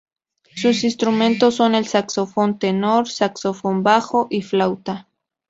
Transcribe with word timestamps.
Sus 0.55 0.83
instrumentos 0.83 1.53
son 1.57 1.75
el 1.75 1.85
saxofón 1.85 2.57
tenor, 2.57 3.07
saxofón 3.07 3.83
bajo 3.83 4.25
y 4.31 4.41
flauta. 4.41 5.07